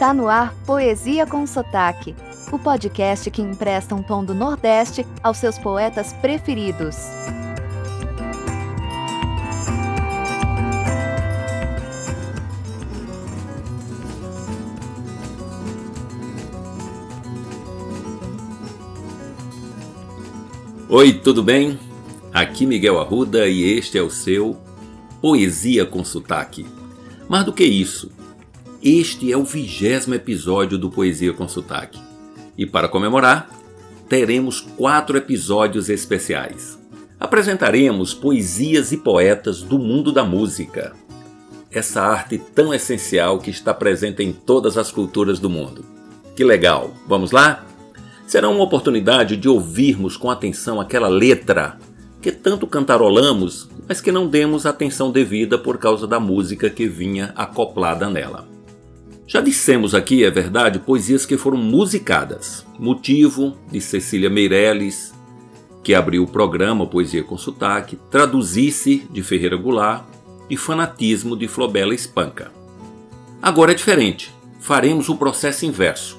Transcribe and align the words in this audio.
Está 0.00 0.14
no 0.14 0.28
ar 0.28 0.54
Poesia 0.64 1.26
com 1.26 1.46
Sotaque, 1.46 2.16
o 2.50 2.58
podcast 2.58 3.30
que 3.30 3.42
empresta 3.42 3.94
um 3.94 4.02
tom 4.02 4.24
do 4.24 4.32
Nordeste 4.32 5.06
aos 5.22 5.36
seus 5.36 5.58
poetas 5.58 6.14
preferidos. 6.14 6.96
Oi, 20.88 21.12
tudo 21.12 21.42
bem? 21.42 21.78
Aqui 22.32 22.64
Miguel 22.64 22.98
Arruda 22.98 23.46
e 23.46 23.64
este 23.64 23.98
é 23.98 24.02
o 24.02 24.08
seu 24.08 24.56
Poesia 25.20 25.84
com 25.84 26.02
Sotaque. 26.02 26.66
Mais 27.28 27.44
do 27.44 27.52
que 27.52 27.64
isso, 27.64 28.10
este 28.82 29.30
é 29.30 29.36
o 29.36 29.44
vigésimo 29.44 30.14
episódio 30.14 30.78
do 30.78 30.90
Poesia 30.90 31.34
com 31.34 31.46
Sotaque. 31.46 32.00
E 32.56 32.64
para 32.64 32.88
comemorar, 32.88 33.50
teremos 34.08 34.62
quatro 34.62 35.18
episódios 35.18 35.90
especiais. 35.90 36.78
Apresentaremos 37.18 38.14
poesias 38.14 38.90
e 38.90 38.96
poetas 38.96 39.60
do 39.60 39.78
mundo 39.78 40.10
da 40.10 40.24
música. 40.24 40.94
Essa 41.70 42.00
arte 42.00 42.38
tão 42.38 42.72
essencial 42.72 43.38
que 43.38 43.50
está 43.50 43.74
presente 43.74 44.22
em 44.22 44.32
todas 44.32 44.78
as 44.78 44.90
culturas 44.90 45.38
do 45.38 45.50
mundo. 45.50 45.84
Que 46.34 46.42
legal! 46.42 46.94
Vamos 47.06 47.32
lá? 47.32 47.66
Será 48.26 48.48
uma 48.48 48.64
oportunidade 48.64 49.36
de 49.36 49.46
ouvirmos 49.46 50.16
com 50.16 50.30
atenção 50.30 50.80
aquela 50.80 51.08
letra 51.08 51.78
que 52.22 52.32
tanto 52.32 52.66
cantarolamos, 52.66 53.68
mas 53.86 54.00
que 54.00 54.10
não 54.10 54.26
demos 54.26 54.64
atenção 54.64 55.12
devida 55.12 55.58
por 55.58 55.76
causa 55.76 56.06
da 56.06 56.18
música 56.18 56.70
que 56.70 56.88
vinha 56.88 57.32
acoplada 57.36 58.08
nela. 58.08 58.48
Já 59.32 59.40
dissemos 59.40 59.94
aqui, 59.94 60.24
é 60.24 60.30
verdade, 60.30 60.80
poesias 60.80 61.24
que 61.24 61.36
foram 61.36 61.56
musicadas. 61.56 62.66
Motivo, 62.76 63.56
de 63.70 63.80
Cecília 63.80 64.28
Meirelles, 64.28 65.14
que 65.84 65.94
abriu 65.94 66.24
o 66.24 66.26
programa 66.26 66.84
Poesia 66.84 67.22
com 67.22 67.38
Sotaque, 67.38 67.96
Traduzisse, 68.10 69.06
de 69.08 69.22
Ferreira 69.22 69.56
Goulart 69.56 70.02
e 70.50 70.56
Fanatismo, 70.56 71.36
de 71.36 71.46
Flobela 71.46 71.94
Espanca. 71.94 72.50
Agora 73.40 73.70
é 73.70 73.74
diferente. 73.76 74.34
Faremos 74.58 75.08
o 75.08 75.14
processo 75.14 75.64
inverso. 75.64 76.18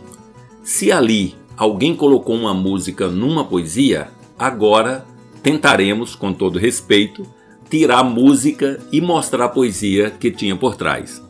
Se 0.64 0.90
ali 0.90 1.36
alguém 1.58 1.94
colocou 1.94 2.38
uma 2.38 2.53
música 2.53 3.09
numa 3.09 3.44
poesia, 3.44 4.08
agora 4.40 5.06
tentaremos, 5.44 6.16
com 6.16 6.31
todo 6.31 6.58
respeito, 6.58 7.28
tirar 7.70 8.00
a 8.00 8.03
música 8.06 8.80
e 8.90 9.02
mostrar 9.02 9.44
a 9.44 9.50
poesia 9.50 10.12
que 10.12 10.31
tinha 10.31 10.56
por 10.56 10.78
trás. 10.78 11.22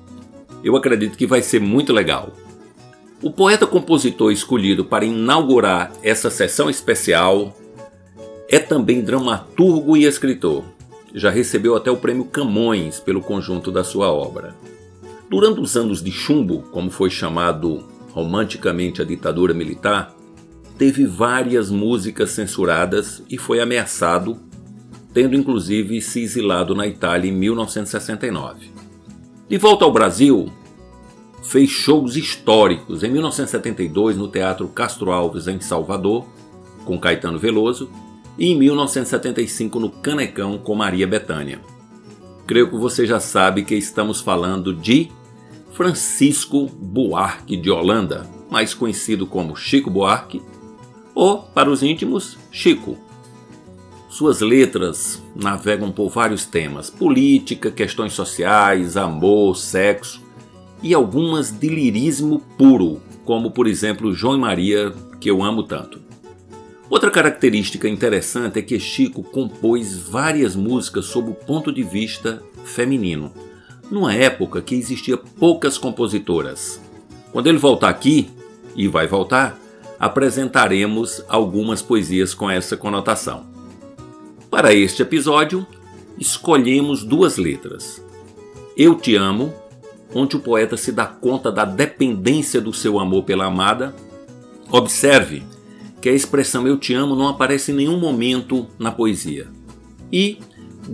Eu 0.64 0.76
acredito 0.76 1.17
que 1.17 1.28
vai 1.28 1.42
ser 1.42 1.59
muito 1.59 1.92
legal. 1.92 2.31
O 3.22 3.31
poeta-compositor 3.31 4.31
escolhido 4.31 4.84
para 4.84 5.06
inaugurar 5.06 5.92
essa 6.02 6.30
sessão 6.30 6.70
especial 6.70 7.56
é 8.50 8.59
também 8.59 9.02
dramaturgo 9.02 9.95
e 9.95 10.06
escritor. 10.06 10.64
Já 11.14 11.30
recebeu 11.30 11.76
até 11.76 11.92
o 11.92 11.98
prêmio 11.98 12.26
Camões 12.26 13.00
pelo 13.00 13.22
conjunto 13.22 13.72
da 13.72 13.84
sua 13.84 14.12
obra. 14.12 14.56
Durante 15.30 15.62
os 15.62 15.78
anos 15.78 16.04
de 16.04 16.12
chumbo, 16.12 16.64
como 16.72 16.89
foi 16.89 17.09
chamado 17.09 17.84
romanticamente 18.12 19.02
a 19.02 19.06
ditadura 19.06 19.54
militar, 19.54 20.14
teve 20.78 21.06
várias 21.06 21.70
músicas 21.70 22.32
censuradas 22.32 23.23
e 23.30 23.38
foi 23.38 23.62
ameaçado, 23.62 24.38
tendo 25.14 25.36
inclusive 25.36 26.02
se 26.02 26.22
exilado 26.22 26.76
na 26.76 26.88
Itália 26.88 27.30
em 27.30 27.34
1969. 27.34 28.72
De 29.52 29.58
volta 29.58 29.84
ao 29.84 29.92
Brasil, 29.92 30.50
fez 31.44 31.70
shows 31.70 32.16
históricos 32.16 33.04
em 33.04 33.12
1972 33.12 34.16
no 34.16 34.30
Teatro 34.30 34.66
Castro 34.70 35.12
Alves, 35.12 35.46
em 35.46 35.60
Salvador, 35.60 36.26
com 36.86 36.98
Caetano 36.98 37.38
Veloso, 37.38 37.90
e 38.40 38.50
em 38.50 38.58
1975 38.58 39.78
no 39.78 39.90
Canecão 39.90 40.58
com 40.58 40.73
Maria 40.73 41.06
Bethânia. 41.06 41.60
Creio 42.48 42.70
que 42.70 42.78
você 42.78 43.06
já 43.06 43.20
sabe 43.20 43.66
que 43.66 43.76
estamos 43.76 44.22
falando 44.22 44.73
de 44.73 45.11
Francisco 45.73 46.67
Buarque 46.67 47.58
de 47.58 47.70
Holanda, 47.70 48.26
mais 48.50 48.73
conhecido 48.73 49.28
como 49.28 49.58
Chico 49.58 49.90
Buarque, 49.90 50.42
ou, 51.14 51.40
para 51.40 51.70
os 51.70 51.84
íntimos, 51.84 52.38
Chico. 52.54 52.98
Suas 54.11 54.42
letras 54.42 55.23
navegam 55.33 55.89
por 55.89 56.10
vários 56.10 56.45
temas: 56.45 56.89
política, 56.89 57.72
questões 57.72 58.11
sociais, 58.11 58.98
amor, 58.98 59.55
sexo 59.55 60.22
e 60.83 60.94
algumas 60.94 61.49
de 61.49 61.70
lirismo 61.70 62.39
puro, 62.58 63.02
como 63.23 63.52
por 63.52 63.67
exemplo 63.67 64.14
João 64.14 64.36
e 64.36 64.39
Maria, 64.39 64.94
que 65.17 65.32
eu 65.32 65.42
amo 65.42 65.64
tanto. 65.64 66.02
Outra 66.89 67.10
característica 67.10 67.88
interessante 67.88 68.60
é 68.60 68.61
que 68.61 68.77
Chico 68.77 69.23
compôs 69.23 69.98
várias 69.98 70.58
músicas 70.58 71.05
sob 71.05 71.32
o 71.32 71.33
ponto 71.33 71.72
de 71.72 71.82
vista 71.82 72.43
feminino, 72.66 73.32
numa 73.89 74.14
época 74.14 74.61
que 74.61 74.76
existia 74.76 75.16
poucas 75.16 75.78
compositoras. 75.78 76.82
Quando 77.32 77.48
ele 77.48 77.58
voltar 77.58 77.88
aqui, 77.88 78.30
e 78.76 78.89
vai 78.89 79.08
voltar, 79.08 79.58
apresentaremos 79.98 81.23
algumas 81.30 81.82
poesias 81.82 82.33
com 82.33 82.52
essa 82.52 82.76
conotação. 82.76 83.51
Para 84.52 84.73
este 84.73 85.02
episódio, 85.02 85.66
escolhemos 86.20 87.06
duas 87.06 87.38
letras. 87.38 88.04
Eu 88.76 88.95
Te 88.95 89.16
Amo, 89.16 89.54
onde 90.14 90.36
o 90.36 90.42
poeta 90.42 90.76
se 90.76 90.92
dá 90.92 91.06
conta 91.06 91.50
da 91.50 91.64
dependência 91.64 92.60
do 92.60 92.73
seu 92.73 93.00
amor 93.00 93.23
pela 93.23 93.45
amada. 93.45 93.95
Observe 94.70 95.42
que 96.02 96.10
a 96.10 96.11
expressão 96.11 96.67
Eu 96.67 96.78
Te 96.78 96.94
Amo 96.94 97.16
não 97.16 97.30
aparece 97.30 97.72
em 97.72 97.76
nenhum 97.76 97.98
momento 97.98 98.67
na 98.78 98.92
poesia. 98.92 99.48
E 100.11 100.38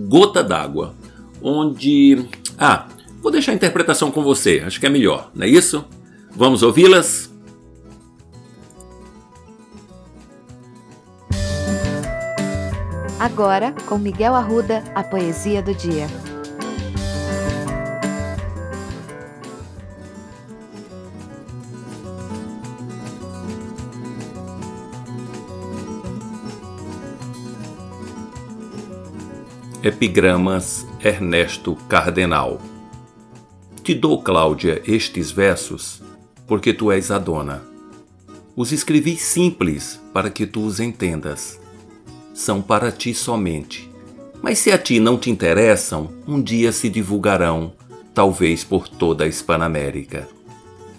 Gota 0.08 0.44
d'Água, 0.44 0.94
onde. 1.42 2.28
Ah, 2.60 2.88
vou 3.24 3.32
deixar 3.32 3.54
a 3.54 3.56
interpretação 3.56 4.12
com 4.12 4.22
você, 4.22 4.62
acho 4.64 4.80
que 4.80 4.86
é 4.86 4.90
melhor, 4.90 5.32
não 5.34 5.48
é 5.48 5.50
isso? 5.50 5.84
Vamos 6.30 6.62
ouvi-las? 6.62 7.27
Agora, 13.20 13.74
com 13.88 13.98
Miguel 13.98 14.36
Arruda, 14.36 14.84
a 14.94 15.04
poesia 15.04 15.60
do 15.60 15.74
dia. 15.74 16.06
Epigramas 29.82 30.86
Ernesto 31.04 31.76
Cardenal 31.90 32.62
Te 33.82 33.96
dou, 33.96 34.22
Cláudia, 34.22 34.84
estes 34.86 35.32
versos, 35.32 36.04
porque 36.46 36.72
tu 36.72 36.92
és 36.92 37.10
a 37.10 37.18
dona. 37.18 37.64
Os 38.56 38.72
escrevi 38.72 39.18
simples 39.18 40.00
para 40.14 40.30
que 40.30 40.46
tu 40.46 40.64
os 40.64 40.80
entendas 40.80 41.60
são 42.38 42.62
para 42.62 42.92
ti 42.92 43.16
somente. 43.16 43.90
Mas 44.44 44.60
se 44.60 44.72
a 44.72 44.78
ti 44.78 45.00
não 45.00 45.18
te 45.18 45.32
interessam, 45.32 46.10
um 46.28 46.40
dia 46.40 46.72
se 46.72 46.88
divulgarão, 46.88 47.74
talvez 48.14 48.64
por 48.64 48.88
toda 48.88 49.24
a 49.24 49.28
Hispanamérica. 49.28 50.30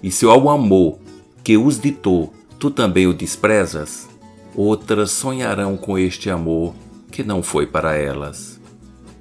E 0.03 0.11
se 0.11 0.27
ao 0.27 0.49
amor 0.51 0.99
que 1.45 1.57
os 1.57 1.79
ditou 1.79 2.35
tu 2.59 2.73
também 2.73 3.07
o 3.07 3.15
desprezas, 3.15 4.09
outras 4.53 5.13
sonharão 5.13 5.77
com 5.77 5.97
este 5.97 6.29
amor 6.29 6.75
que 7.09 7.23
não 7.23 7.41
foi 7.41 7.69
para 7.69 7.95
elas. 7.95 8.61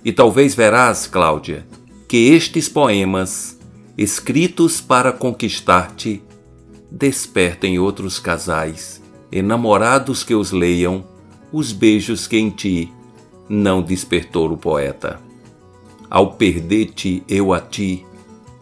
E 0.03 0.11
talvez 0.11 0.55
verás, 0.55 1.05
Cláudia, 1.05 1.67
que 2.07 2.29
estes 2.31 2.67
poemas, 2.67 3.59
escritos 3.96 4.81
para 4.81 5.11
conquistar-te, 5.11 6.23
despertem 6.90 7.78
outros 7.78 8.17
casais, 8.17 9.03
enamorados 9.31 10.23
que 10.23 10.34
os 10.34 10.52
leiam 10.52 11.05
os 11.52 11.72
beijos 11.72 12.28
que 12.28 12.38
em 12.38 12.49
ti 12.49 12.91
não 13.49 13.82
despertou 13.82 14.52
o 14.52 14.58
poeta. 14.58 15.20
Ao 16.09 16.34
perder-te 16.34 17.23
eu 17.28 17.53
a 17.53 17.59
ti, 17.59 18.05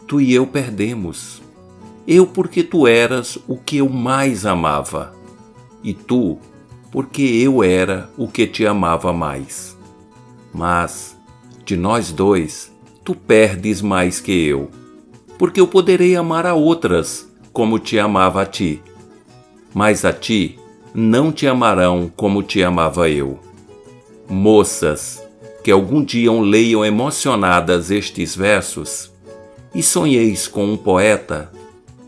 tu 0.06 0.20
e 0.20 0.32
eu 0.32 0.46
perdemos. 0.46 1.42
Eu 2.06 2.26
porque 2.26 2.62
tu 2.62 2.86
eras 2.86 3.38
o 3.48 3.56
que 3.56 3.78
eu 3.78 3.88
mais 3.88 4.46
amava, 4.46 5.12
e 5.82 5.92
tu 5.92 6.38
porque 6.90 7.22
eu 7.22 7.62
era 7.62 8.08
o 8.16 8.28
que 8.28 8.46
te 8.46 8.64
amava 8.64 9.12
mais. 9.12 9.76
Mas, 10.52 11.16
de 11.64 11.76
nós 11.76 12.12
dois, 12.12 12.72
tu 13.04 13.14
perdes 13.14 13.82
mais 13.82 14.20
que 14.20 14.32
eu, 14.32 14.70
porque 15.36 15.60
eu 15.60 15.66
poderei 15.66 16.16
amar 16.16 16.46
a 16.46 16.54
outras 16.54 17.28
como 17.52 17.78
te 17.78 17.98
amava 17.98 18.42
a 18.42 18.46
ti. 18.46 18.80
Mas 19.74 20.04
a 20.04 20.12
ti 20.12 20.58
não 20.98 21.30
te 21.30 21.46
amarão 21.46 22.10
como 22.16 22.42
te 22.42 22.62
amava 22.62 23.10
eu. 23.10 23.38
Moças, 24.26 25.22
que 25.62 25.70
algum 25.70 26.02
dia 26.02 26.32
leiam 26.32 26.82
emocionadas 26.82 27.90
estes 27.90 28.34
versos, 28.34 29.12
e 29.74 29.82
sonheis 29.82 30.48
com 30.48 30.64
um 30.64 30.74
poeta, 30.74 31.52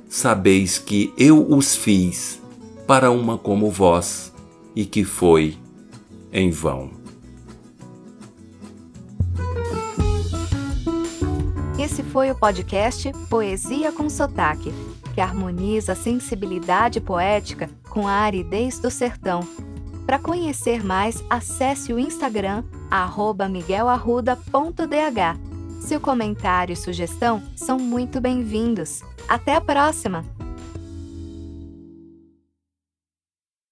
sabeis 0.09 0.79
que 0.79 1.13
eu 1.19 1.47
os 1.51 1.77
fiz 1.77 2.41
para 2.87 3.11
uma 3.11 3.37
como 3.37 3.71
vós, 3.71 4.33
e 4.75 4.87
que 4.87 5.05
foi 5.05 5.59
em 6.33 6.51
vão. 6.51 6.91
Esse 11.79 12.03
foi 12.03 12.31
o 12.31 12.35
podcast 12.35 13.13
Poesia 13.29 13.93
com 13.93 14.09
Sotaque, 14.09 14.73
que 15.19 15.23
harmoniza 15.23 15.95
a 15.95 15.97
sensibilidade 15.97 17.01
poética 17.01 17.69
com 17.91 18.07
a 18.07 18.13
aridez 18.13 18.79
do 18.79 18.89
sertão. 18.89 19.41
Para 20.07 20.17
conhecer 20.17 20.85
mais, 20.85 21.25
acesse 21.29 21.93
o 21.93 21.99
Instagram 21.99 22.63
miguelarruda.dh. 23.49 25.81
Seu 25.81 26.01
comentário 26.01 26.73
e 26.73 26.77
sugestão 26.77 27.43
são 27.57 27.81
muito 27.81 28.21
bem-vindos. 28.21 29.03
Até 29.29 29.57
a 29.57 29.61
próxima! 29.61 30.25